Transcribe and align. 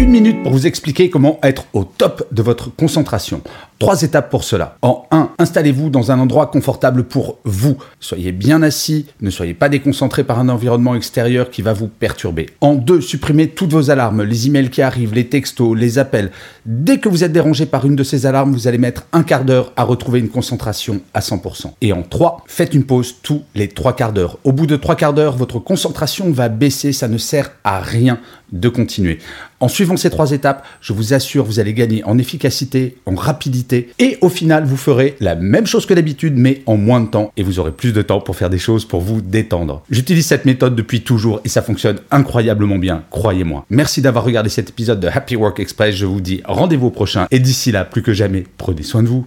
Une 0.00 0.10
minute 0.10 0.42
pour 0.44 0.52
vous 0.52 0.66
expliquer 0.66 1.10
comment 1.10 1.40
être 1.42 1.66
au 1.72 1.82
top 1.82 2.26
de 2.30 2.40
votre 2.40 2.74
concentration. 2.74 3.42
Trois 3.80 4.02
étapes 4.02 4.30
pour 4.30 4.42
cela. 4.42 4.76
En 4.80 5.06
1, 5.10 5.30
installez-vous 5.38 5.90
dans 5.90 6.10
un 6.10 6.18
endroit 6.18 6.46
confortable 6.46 7.04
pour 7.04 7.38
vous. 7.44 7.76
Soyez 8.00 8.32
bien 8.32 8.62
assis, 8.62 9.06
ne 9.20 9.30
soyez 9.30 9.54
pas 9.54 9.68
déconcentré 9.68 10.24
par 10.24 10.38
un 10.38 10.48
environnement 10.48 10.94
extérieur 10.94 11.50
qui 11.50 11.62
va 11.62 11.72
vous 11.72 11.88
perturber. 11.88 12.46
En 12.60 12.74
2, 12.74 13.00
supprimez 13.00 13.48
toutes 13.48 13.72
vos 13.72 13.90
alarmes, 13.90 14.22
les 14.22 14.46
emails 14.46 14.70
qui 14.70 14.82
arrivent, 14.82 15.14
les 15.14 15.28
textos, 15.28 15.76
les 15.76 15.98
appels. 15.98 16.30
Dès 16.64 16.98
que 16.98 17.08
vous 17.08 17.22
êtes 17.22 17.32
dérangé 17.32 17.66
par 17.66 17.84
une 17.84 17.96
de 17.96 18.04
ces 18.04 18.24
alarmes, 18.24 18.52
vous 18.52 18.68
allez 18.68 18.78
mettre 18.78 19.04
un 19.12 19.24
quart 19.24 19.44
d'heure 19.44 19.72
à 19.76 19.82
retrouver 19.82 20.20
une 20.20 20.28
concentration 20.28 21.00
à 21.12 21.20
100%. 21.20 21.72
Et 21.80 21.92
en 21.92 22.02
3, 22.02 22.44
faites 22.46 22.74
une 22.74 22.84
pause 22.84 23.16
tous 23.22 23.42
les 23.54 23.68
trois 23.68 23.94
quarts 23.94 24.12
d'heure. 24.12 24.38
Au 24.44 24.52
bout 24.52 24.66
de 24.66 24.76
trois 24.76 24.96
quarts 24.96 25.14
d'heure, 25.14 25.36
votre 25.36 25.58
concentration 25.58 26.30
va 26.30 26.48
baisser, 26.48 26.92
ça 26.92 27.08
ne 27.08 27.18
sert 27.18 27.50
à 27.64 27.80
rien 27.80 28.20
de 28.52 28.68
continuer. 28.68 29.18
En 29.60 29.68
suivant 29.68 29.96
ces 29.96 30.10
trois 30.10 30.32
étapes, 30.32 30.66
je 30.80 30.92
vous 30.92 31.14
assure, 31.14 31.44
vous 31.44 31.60
allez 31.60 31.74
gagner 31.74 32.04
en 32.04 32.18
efficacité, 32.18 32.96
en 33.06 33.14
rapidité, 33.14 33.90
et 33.98 34.18
au 34.20 34.28
final, 34.28 34.64
vous 34.64 34.76
ferez 34.76 35.16
la 35.20 35.34
même 35.34 35.66
chose 35.66 35.86
que 35.86 35.94
d'habitude, 35.94 36.34
mais 36.36 36.62
en 36.66 36.76
moins 36.76 37.00
de 37.00 37.08
temps, 37.08 37.32
et 37.36 37.42
vous 37.42 37.58
aurez 37.58 37.72
plus 37.72 37.92
de 37.92 38.02
temps 38.02 38.20
pour 38.20 38.36
faire 38.36 38.50
des 38.50 38.58
choses 38.58 38.84
pour 38.84 39.00
vous 39.00 39.20
détendre. 39.20 39.82
J'utilise 39.90 40.26
cette 40.26 40.44
méthode 40.44 40.76
depuis 40.76 41.02
toujours, 41.02 41.40
et 41.44 41.48
ça 41.48 41.62
fonctionne 41.62 41.98
incroyablement 42.10 42.78
bien, 42.78 43.04
croyez-moi. 43.10 43.64
Merci 43.70 44.02
d'avoir 44.02 44.24
regardé 44.24 44.50
cet 44.50 44.70
épisode 44.70 45.00
de 45.00 45.08
Happy 45.08 45.36
Work 45.36 45.60
Express, 45.60 45.94
je 45.94 46.06
vous 46.06 46.20
dis 46.20 46.40
rendez-vous 46.44 46.86
au 46.86 46.90
prochain, 46.90 47.26
et 47.30 47.40
d'ici 47.40 47.72
là, 47.72 47.84
plus 47.84 48.02
que 48.02 48.12
jamais, 48.12 48.44
prenez 48.56 48.82
soin 48.82 49.02
de 49.02 49.08
vous. 49.08 49.26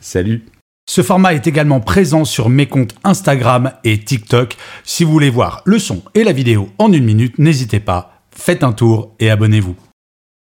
Salut 0.00 0.44
ce 0.88 1.00
format 1.00 1.32
est 1.32 1.46
également 1.46 1.80
présent 1.80 2.24
sur 2.24 2.48
mes 2.48 2.66
comptes 2.66 2.96
Instagram 3.04 3.70
et 3.84 4.00
TikTok. 4.00 4.56
Si 4.84 5.04
vous 5.04 5.12
voulez 5.12 5.30
voir 5.30 5.62
le 5.64 5.78
son 5.78 6.02
et 6.14 6.24
la 6.24 6.32
vidéo 6.32 6.70
en 6.78 6.92
une 6.92 7.04
minute, 7.04 7.38
n'hésitez 7.38 7.78
pas, 7.78 8.11
faites 8.34 8.64
un 8.64 8.72
tour 8.72 9.14
et 9.20 9.30
abonnez-vous. 9.30 9.76